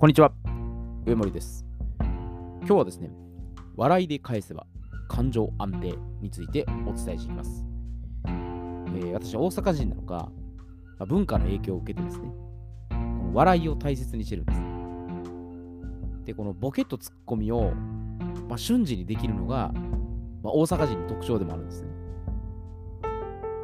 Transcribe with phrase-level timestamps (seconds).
[0.00, 0.30] こんにちは、
[1.06, 1.66] 上森です。
[1.98, 3.10] 今日はですね、
[3.74, 4.64] 笑いで返せば
[5.08, 7.66] 感情安定についてお伝えします。
[8.24, 10.30] えー私は大阪人なのか、ま
[11.00, 12.28] あ文化の影響を受けてですね、
[12.90, 14.60] この笑いを大切にしてるんです。
[16.26, 17.72] で、このボケとツッコミを、
[18.48, 19.72] まあ、瞬時にできるのが、
[20.44, 21.88] まあ、大阪人の特徴でもあるんですね。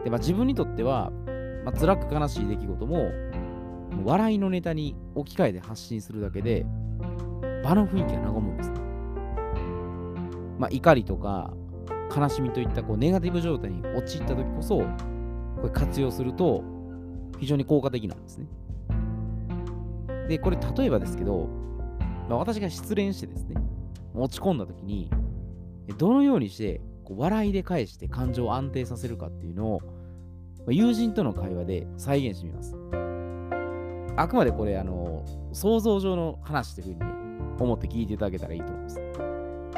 [0.02, 1.12] で、まあ、自分にとっては、
[1.64, 3.08] まあ、辛く悲しい出来事も、
[4.02, 6.66] 笑いのネタに置き換えて発信するだけで、
[7.62, 8.70] 場の雰囲気が和むんです。
[8.70, 8.76] ね
[10.58, 11.52] まあ、怒りとか
[12.14, 14.86] 悲しみといったこうネガティブ状態に陥った時こそ、こ
[15.64, 16.62] れ活用すると
[17.38, 18.46] 非常に効果的なんですね。
[20.28, 21.48] で、これ例えばですけど、
[22.28, 23.56] まあ、私が失恋してですね、
[24.14, 25.10] 落ち込んだ時に、
[25.98, 32.74] どのようにしてこう笑いで返して感情を安定させるかっていうのを、まあ友人との会話で再現してみます。
[34.16, 37.10] あくまでこれ、あの、想像上の話というふうに、
[37.58, 39.00] 思って聞いていただけたらいいと思います。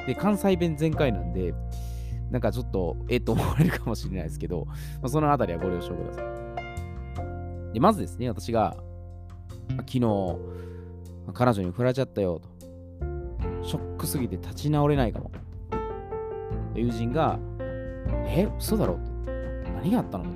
[0.06, 1.54] で、関西弁全開なんで、
[2.30, 7.74] なんかちょっと、えっと思われるかもしれないですけど、まあ、そのあたりはご了承ください。
[7.74, 8.76] で、まずですね、私が、
[9.78, 10.36] 昨日、
[11.32, 12.48] 彼女に振られちゃったよと。
[13.62, 15.30] ショックすぎて立ち直れないかも。
[16.74, 17.38] 友人が、
[18.26, 19.00] え、嘘だろと。
[19.74, 20.30] 何があったのと。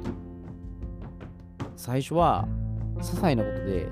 [1.77, 2.49] 最初は、
[3.01, 3.89] 些細なことで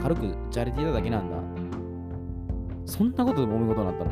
[0.00, 1.36] 軽くじゃれていただけなんだ。
[2.86, 4.10] そんなことで揉め事になったの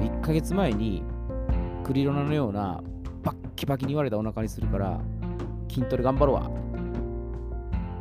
[0.00, 1.02] ?1 ヶ月前に
[1.84, 2.82] クリロナのような
[3.22, 5.00] バッキバキに言われたお腹にするから
[5.68, 6.50] 筋トレ頑張ろうわ。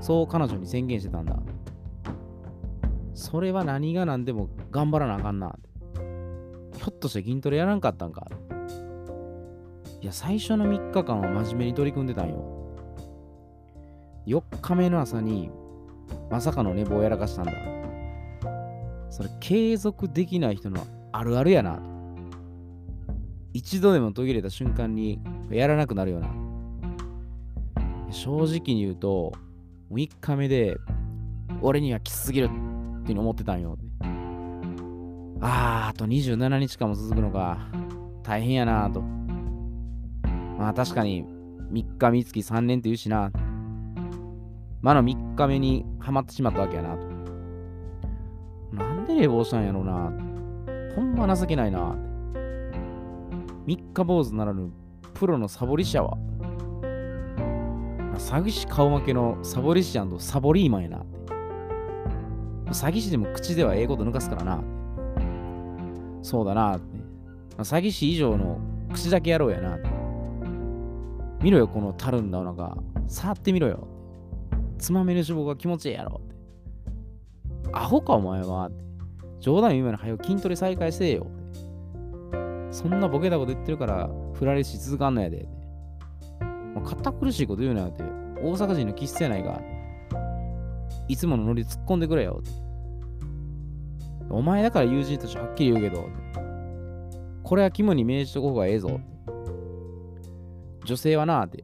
[0.01, 1.37] そう彼女に宣言してたんだ。
[3.13, 5.55] それは何が何でも頑張らなあかんな。
[6.77, 8.27] ひょっとして筋トレやらんかったんか
[10.01, 12.54] いや、最初の3日間は真面目に取り組んでたんよ。
[14.27, 15.49] 4日目の朝に
[16.29, 17.53] まさかの寝坊やらかしたんだ。
[19.09, 21.79] それ継続できない人のあるあるやな。
[23.53, 26.27] 一度でも途切れた瞬間にやらなくなるよな。
[28.11, 29.31] 正直に言うと、
[29.91, 30.77] 3日目で
[31.61, 32.49] 俺にはきつすぎる
[33.03, 33.77] って思ってたんよ。
[35.41, 37.59] あー、あと27日間も続くのか。
[38.23, 39.01] 大変やなと。
[40.57, 41.25] まあ確かに
[41.71, 43.31] 3日三月3年って言うしな。
[44.85, 47.07] まあの3日目にはまってしまったわけやなと。
[48.71, 50.13] なんで寝坊したんやろうな。
[50.95, 51.95] ほんま情けないな。
[53.65, 54.69] 三日坊主ならぬ
[55.15, 56.15] プロのサボり師やわ。
[58.13, 61.05] 詐欺師顔負けのサボり師やんとサボリーマンやな。
[62.67, 64.63] 詐欺師でも口ではええこと抜かすからな。
[66.21, 66.79] そうだな。
[67.57, 68.59] 詐欺師以上の
[68.93, 69.79] 口だけやろうやな。
[71.41, 72.77] 見ろよ、このたるんだお腹。
[73.07, 73.94] 触ってみろよ。
[74.77, 76.35] つまめる脂肪が気持ちいいやろって。
[77.73, 78.83] アホかお前はって。
[79.39, 82.73] 冗談言うような早く筋トレ再開せえよって。
[82.73, 85.47] そんなボケたこと言ってるから振られし続かんのやで。
[86.73, 88.03] もう堅苦しいこと言うなよって。
[88.41, 89.61] 大阪人の気質やないか。
[91.07, 92.51] いつものノリ突っ込んでくれよって。
[94.29, 96.09] お前だから友人としてはっきり言うけど、
[97.43, 98.99] これは肝に銘じとこうがええぞ。
[100.83, 101.63] 女性はなって、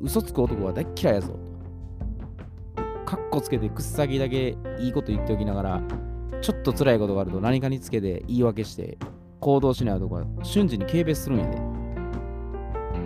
[0.00, 1.34] 嘘つく男は大っ嫌いやぞ。
[3.12, 5.82] カッコつけてくっさぎだけいいこと言っておきながら、
[6.40, 8.96] ちょっと辛いことがあると何かにつけて言い訳して
[9.38, 11.60] 行動しない男は瞬時に軽蔑するんやで。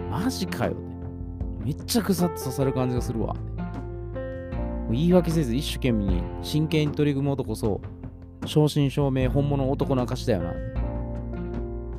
[0.08, 0.76] マジかよ。
[1.58, 3.34] めっちゃ腐って刺さる感じがするわ。
[4.92, 7.80] 言い訳せず一生懸命に真剣に取り組む男こそ、
[8.46, 10.42] 正真正銘本物男の証だよ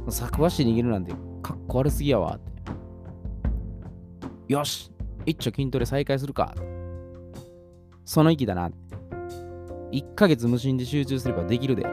[0.06, 0.10] な。
[0.10, 2.54] 作和紙握るなんてかっこ悪すぎやわって。
[4.54, 4.94] よし
[5.26, 6.56] 一丁筋トレ再開するか。
[8.08, 8.72] その域だな。
[9.92, 11.86] 1ヶ月無心で集中すればできるで。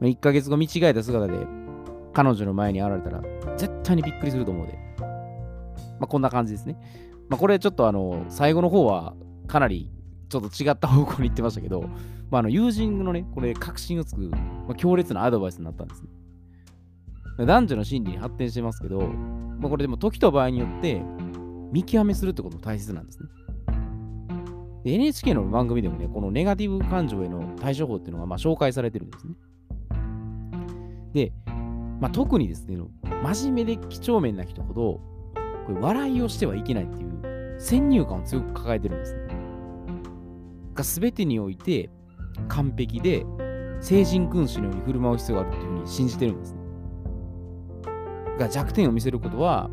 [0.00, 1.46] 1ヶ月後見違えた姿で
[2.12, 3.22] 彼女の前に現れたら
[3.56, 4.76] 絶対にびっくりすると思うで。
[6.00, 6.76] まあ、こんな感じですね。
[7.28, 9.14] まあ、これちょっとあの、最後の方は
[9.46, 9.88] かなり
[10.28, 11.82] ちょっと違った方向に行ってましたけど、
[12.28, 14.38] まあ、あの友人のね、これ確信をつく、ま
[14.70, 17.46] あ、強烈なアドバイスになったんですね。
[17.46, 21.00] 男女の心理に発展してますけど、まあ、これでも時と場合によって
[21.70, 23.28] 見極めするってことも大切なんですね。
[24.84, 29.34] NHK の番組でもね、このネガティブ感情への対処法っていうのがまあ紹介されてるんですね。
[31.12, 31.32] で、
[32.00, 32.78] まあ、特にですね、
[33.22, 35.00] 真面目で几帳面な人ほど、
[35.66, 39.20] これ笑いをしてはいけないっていう先入観を強く抱えてるんですね。
[40.74, 41.90] が全てにおいて
[42.48, 43.24] 完璧で
[43.80, 46.60] 聖人君子のように振る舞う必要があるっていうふうに信じてるんですね。
[48.38, 49.70] が弱点を見せることは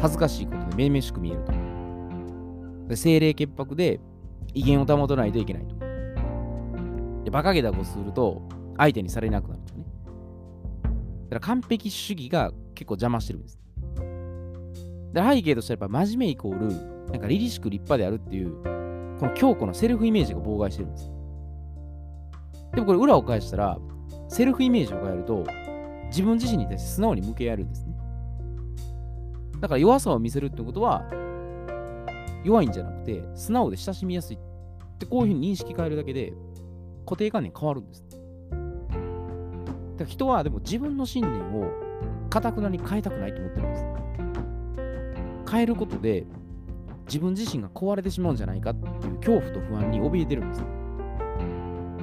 [0.00, 2.96] 恥ずかしいことでめいめしく見えると。
[2.96, 4.00] 精霊潔白で
[4.54, 5.76] 威厳を保たないといけないと。
[7.24, 8.42] で、馬鹿げたことすると、
[8.76, 9.84] 相手にされなくなるとね。
[10.84, 13.58] だから完璧主義が結構邪魔してるんです。
[15.12, 16.68] で背景としてはやっぱ真面目イコール、
[17.10, 18.62] なんか凛々しく立派であるっていう、
[19.18, 21.10] この強固なセルフイメージが妨害してるんです。
[22.74, 23.78] でもこれ裏を返したら、
[24.28, 25.44] セルフイメージを変えると、
[26.06, 27.94] 自分自身に対して素直に向け合えるんですね。
[29.60, 31.02] だから弱さを見せるってことは、
[32.44, 34.38] 弱いんじゃなくて、素直で親しみやすいっ
[34.98, 36.32] てこういうふうに認識変えるだけで、
[37.04, 38.04] 固定観念変わるんです。
[38.10, 38.20] だか
[40.00, 41.70] ら人はでも自分の信念を
[42.30, 43.84] かたくなに変えたくないと思ってるんです。
[45.50, 46.26] 変えることで
[47.06, 50.62] 自分自身が壊れてしまうんじゃないかっていう恐怖と不安に怯えてるんです。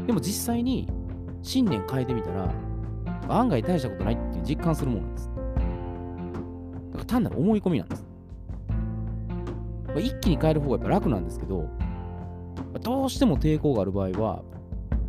[0.07, 0.89] でも実際に
[1.43, 2.51] 信念変えてみたら
[3.29, 5.29] 案外大したことないっていう実感するものなんです。
[5.29, 5.33] だ
[6.93, 8.05] から単なる思い込みなんです。
[9.95, 11.69] まあ、一気に変える方がやっぱ楽なんですけど、
[12.81, 14.43] どうしても抵抗がある場合は、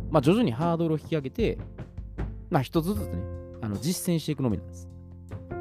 [0.09, 1.57] まあ、徐々にハードルを引き上げて、
[2.49, 3.19] まあ、一つずつね、
[3.61, 4.87] あの実践していくのみなんです。
[5.49, 5.59] だか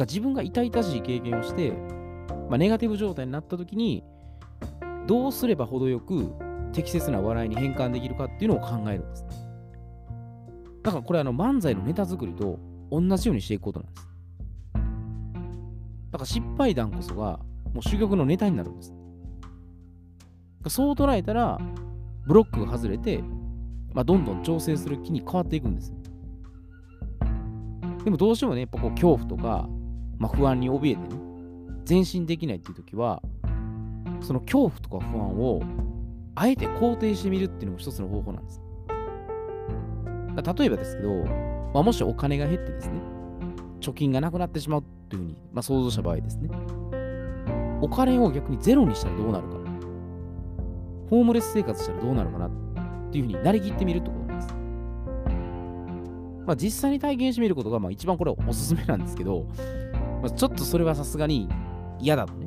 [0.00, 1.72] ら自分が痛々しい経験をして、
[2.50, 4.04] まあ、ネガティブ状態になった時に、
[5.06, 6.34] どうすれば程よく
[6.74, 9.24] 適切な笑いに変換できるかっていうのを考えるんです。
[10.82, 12.58] だからこれあの漫才のネタ作りと
[12.90, 14.08] 同じようにしていくことなんです。
[16.10, 17.40] だから失敗談こそが
[17.76, 18.94] もう珠玉のネタになるんです。
[20.68, 21.60] そう捉えたら、
[22.26, 23.22] ブロックが外れて、
[23.92, 25.92] まあ、どんどん調整する気に変わっていくんです。
[28.02, 29.68] でもどうしてもね、やっぱこう恐怖とか、
[30.16, 31.20] まあ、不安に怯えてね、
[31.86, 33.22] 前進できないっていう時は、
[34.22, 35.62] その恐怖とか不安を
[36.34, 38.62] あえて肯定してみるっていうのも一つの方法なんです。
[40.58, 41.24] 例えばですけど、
[41.74, 42.94] まあ、もしお金が減ってですね、
[43.80, 46.48] 貯金がなくなってしまうっていうふうに、まあ、想像した場合ですね、
[47.80, 49.56] お金を逆にゼロにしたらどうなるか。
[51.10, 52.50] ホームレス生活したらどうなるかなっ
[53.12, 54.54] ていうふうになりきってみるってことなんです。
[56.46, 59.46] まあ、実際に体験してみることがまあ一番これはおすすめなんですけど、
[60.22, 61.48] まあ、ちょっとそれはさすがに
[62.00, 62.46] 嫌だとね、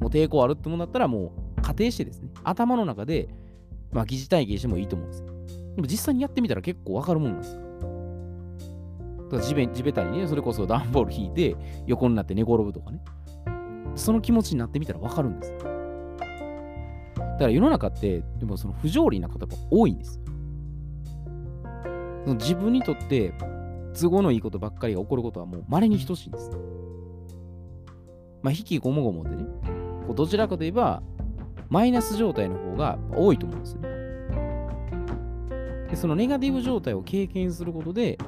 [0.00, 3.28] もう抵抗あるってもんだったらもう仮定してですね、頭の中で、
[3.92, 5.24] まあ、疑似体験してもいいと思うんです。
[5.76, 7.60] でも実際にやってみたら結構わかるもんなんですよ。
[9.30, 13.00] だから地べ地べたにね、それこそ段ボール引いて横になって寝転ぶとかね。
[13.94, 15.52] その気持ちになってみたらわかるんです。
[15.52, 20.20] だから世の中って、でもその不条理な方が多いんです。
[22.24, 23.34] その自分にとって
[23.98, 26.50] 都合のいいことばっかりが起こることはもう稀に等しいんです。
[28.42, 29.44] まあ、引きごもごもでね、
[30.06, 31.02] こうどちらかといえば、
[31.68, 33.88] マイナス状態の方が多いと思うんですよね。
[35.90, 38.18] でそのネガティブ状態を経験することで、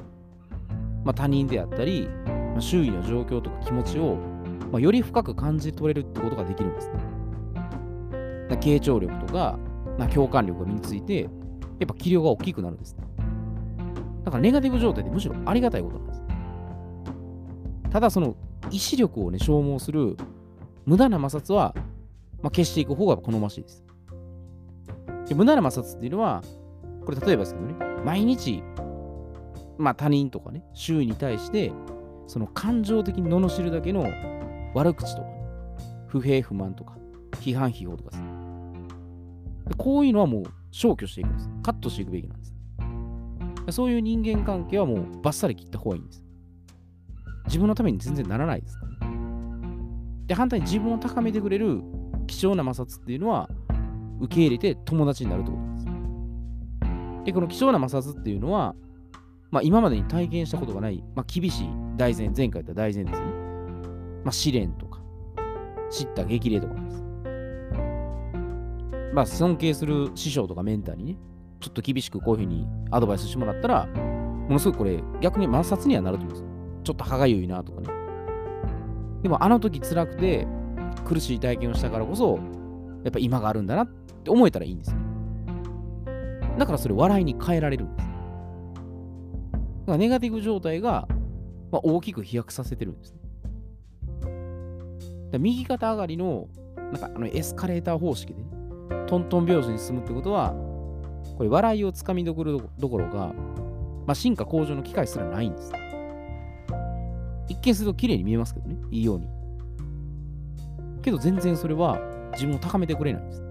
[1.03, 4.17] まあ、他人であったり、まあ、周囲の状況とか気持ちを、
[4.75, 6.95] まあ、より深く感じ取れるってことができるんですね。
[8.59, 9.57] 傾聴力とか、
[9.97, 11.29] まあ、共感力が身について、やっ
[11.87, 13.05] ぱ気量が大きくなるんです、ね。
[14.25, 16.23] だからネガティブ状態でむしろありがたいことなんです。
[17.89, 18.35] ただその
[18.69, 20.17] 意志力をね消耗する
[20.85, 21.73] 無駄な摩擦は、
[22.41, 23.85] まあ、消していく方が好ましいです。
[25.29, 26.43] で無駄な摩擦っていうのは、
[27.05, 28.61] これ例えばですけどね、毎日、
[29.77, 31.71] まあ他人とかね、周囲に対して、
[32.27, 34.05] その感情的に罵るだけの
[34.75, 35.27] 悪口とか、
[36.07, 36.97] 不平不満とか、
[37.31, 38.27] 批判批評とかですね。
[39.77, 41.49] こういうのはもう消去していくんです。
[41.63, 42.53] カットしていくべきなんです。
[43.71, 46.23] そういう人間関係はもうバッサリ切った方がいいんです。
[47.45, 49.07] 自分のために全然ならないですから、
[50.27, 51.81] で、反対に自分を高めてくれる
[52.27, 53.49] 貴重な摩擦っていうのは
[54.19, 55.85] 受け入れて友達になるってことです。
[57.25, 58.75] で、この貴重な摩擦っていうのは、
[59.51, 63.34] まあ、今までに体験したことがない、まあ、厳しい大前、前回言った大前ですね。
[64.25, 65.01] まあ、試練とか、
[65.91, 67.03] 知った激励とかです。
[69.13, 71.17] まあ、尊敬する師匠とかメンターにね、
[71.61, 76.49] ちょっと厳しくこういうふうにアドバイスしてもらったら、ものすごくこれ、逆に摩擦にはなると思うんですよ。
[76.83, 77.87] ちょっと歯がゆいなとかね。
[79.21, 80.47] でも、あの時辛くて
[81.05, 82.39] 苦しい体験をしたからこそ、
[83.03, 83.87] やっぱ今があるんだなっ
[84.23, 84.97] て思えたらいいんですよ。
[86.57, 88.07] だからそれ笑いに変えられるんです。
[88.07, 88.09] だ
[89.59, 91.07] からネガティブ状態が、
[91.71, 93.19] まあ、大きく飛躍させてるんですね。
[95.39, 98.49] 右肩上がりのなんかあのエスカレーター方式で、ね、
[99.07, 100.53] トントン拍子に進むってことは、
[101.37, 103.33] これ笑いをつかみどころどころが、
[104.05, 105.71] まあ、進化向上の機会すらないんです。
[107.47, 109.27] 一見すると綺麗に見えますけどね、いいように。
[111.01, 111.99] けど全然それは
[112.33, 113.43] 自分を高めてくれないんです。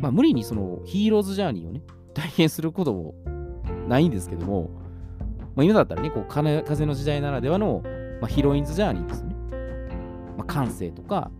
[0.00, 3.14] まあ無理にそのヒーローズジャーニーをね、体験することも
[3.88, 4.70] ないんですけども、
[5.54, 7.82] まあ、今だったらね、こう風の時代ならではの、
[8.20, 9.33] まあ、ヒロインズジャーニーですね。
[10.36, 11.30] まあ、感性とか、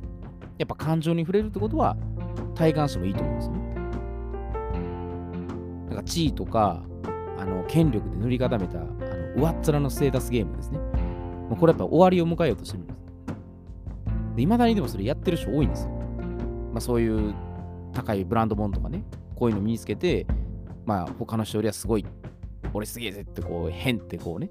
[0.59, 1.97] やっぱ感情に触れるってことは
[2.55, 3.61] 体感してもいいと思うんですよね。
[5.89, 6.83] なんか地位とか、
[7.39, 8.95] あの権力で塗り固めたあの
[9.37, 10.79] 上っ面のステータスゲームですね。
[10.79, 12.99] もうこれやっぱ終わりを迎えようとしてるんです。
[14.37, 15.91] で、未だにでもそれやってる人多いんですよ。
[16.73, 17.35] まあそういう
[17.93, 20.27] 高いブランド物とかね、こういうの身につけて、
[20.87, 22.07] まあ他の人よりはすごい、
[22.73, 24.51] 俺すげえぜってこう変ってこうね、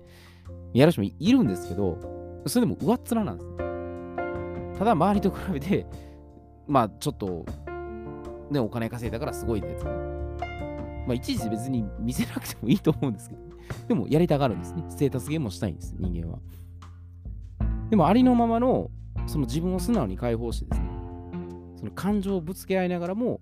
[0.74, 1.98] やる人もいるんですけど、
[2.46, 3.73] それでも上っ面なんですね。
[4.78, 5.86] ただ周りと比べて、
[6.68, 7.46] まあちょっと、
[8.50, 13.42] ね、お金稼いだからすごいねと、まあいちいち別に見せなくてもいいと思うんですけど、
[13.88, 14.84] でもやりたがるんですね。
[14.90, 16.40] ステータスゲームをしたいんです、人間は。
[17.90, 18.90] でもありのままの、
[19.28, 20.88] その自分を素直に解放してですね、
[21.78, 23.42] その感情をぶつけ合いながらも、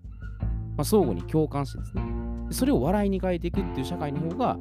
[0.76, 2.04] まあ、相互に共感してですね、
[2.52, 4.58] それを笑いに変えていくっていう社会の方が、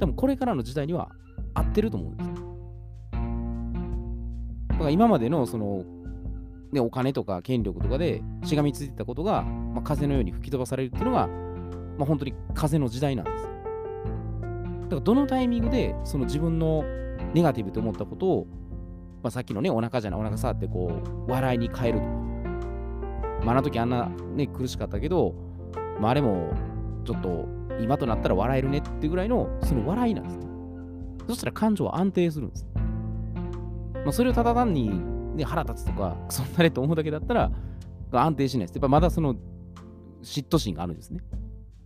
[0.00, 1.10] 多分これからの時代には
[1.52, 2.30] 合ってると思うんです。
[4.68, 5.84] だから今までのその、
[6.74, 11.28] ね、お金とか権力とかでしがみついてたことが、まあ、風のように吹き飛ばされるっていうのが、
[11.96, 13.44] まあ、本当に風の時代なんです。
[13.44, 16.82] だからどのタイミングでその自分の
[17.32, 18.46] ネガティブと思ったことを、
[19.22, 22.10] まあ、さっきのね、お腹じゃない、お腹触ってこう、笑いに変えるとか。
[23.44, 25.34] まあ、あの時あんなね、苦しかったけど、
[26.00, 26.52] まあ、あれも
[27.04, 27.46] ちょっと
[27.80, 30.44] 今となったら笑えるねってぐらいの、その笑いなんですね。
[31.28, 32.66] そしたら感情は安定するんです。
[32.74, 37.50] まあ、それをただ単に、ね、腹立つとか、そんなれと思うだけだったら、
[38.12, 38.76] 安定しないです。
[38.76, 39.34] やっぱまだその
[40.22, 41.20] 嫉妬心があるんですね。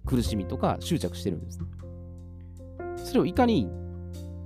[0.06, 1.66] 苦しみとか執着してるんですね。
[2.96, 3.68] それをいかに、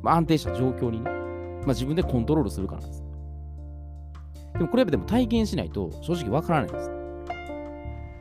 [0.02, 3.04] まあ、安定した状況にね、まあ、自分でコントロールするかなんです。
[4.54, 6.90] でもこれはでも体験しないと正直わからないです。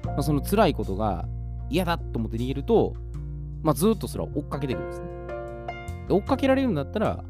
[0.06, 1.26] まあ、その辛いことが
[1.70, 2.94] 嫌だと思って逃げると、
[3.64, 5.08] まあ、ずっとそれは追っかけていくんですね。
[6.10, 7.24] 追っかけられるんだったら、ま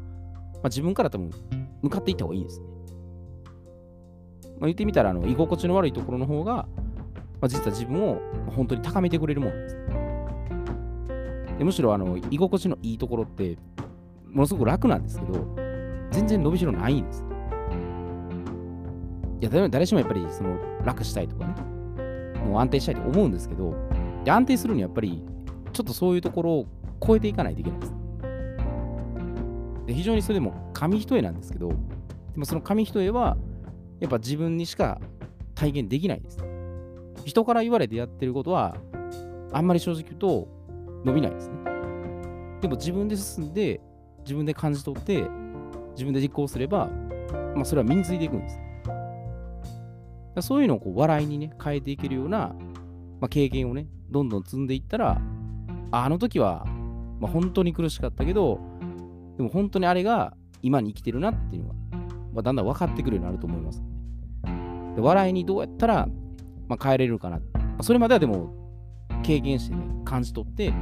[0.64, 1.30] あ、自分から多分
[1.82, 2.66] 向かっていった方がいいですね。
[4.62, 6.66] まあ、言ってみたら、あの居心地の悪いところの方が、ま
[7.40, 8.20] あ、実は自分を
[8.54, 9.76] 本当に高めてくれるもんです。
[11.58, 13.58] でむしろあの居心地のいいところって、
[14.24, 15.56] ものすごく楽なんですけど、
[16.12, 17.24] 全然伸びしろないんです。
[19.40, 21.54] いや、誰しもやっぱりその楽したいとかね、
[22.46, 23.74] もう安定したいと思うんですけど、
[24.28, 25.24] 安定するにはやっぱり、
[25.72, 26.66] ちょっとそういうところを
[27.04, 27.94] 超えていかないといけないんです。
[29.86, 31.74] で非常にそれでも紙一重なんですけど、で
[32.36, 33.36] もその紙一重は、
[34.02, 35.00] やっぱ自分にしか
[35.54, 36.44] 体現できないです。
[37.24, 38.76] 人から言われてやってることは、
[39.52, 40.48] あんまり正直言うと
[41.04, 41.54] 伸びないですね。
[42.60, 43.80] でも自分で進んで、
[44.24, 45.22] 自分で感じ取って、
[45.92, 46.90] 自分で実行すれば、
[47.54, 48.60] まあ、それは身についていくんです。
[50.40, 52.56] そういうのをこう笑いにね、変えていけるような、
[53.20, 55.20] まあ、経験をね、どんどん積んでいったら、
[55.92, 56.64] あの時は、
[57.20, 58.58] まあ、本当に苦しかったけど、
[59.36, 61.74] でも本当にあれが今に生きてるなっていうのが、
[62.34, 63.91] まあ、だんだん分かってくるようになると思います。
[64.94, 66.08] で笑いにどうやったら、
[66.68, 67.40] まあ、変えれるかな。
[67.80, 68.52] それまではでも
[69.22, 70.72] 経験してね、感じ取って、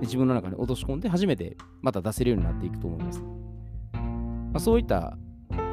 [0.00, 3.20] 自分の中に落とし込んで初めてまた出せるようになっていくと思います。
[3.22, 5.16] まあ、そういった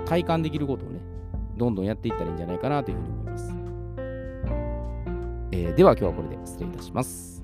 [0.06, 1.00] 体感できることをね、
[1.58, 3.54] どんどんやっていったらいいんじゃないかなというふうに思います。
[5.52, 7.39] えー、では今日はこれで失礼いたします。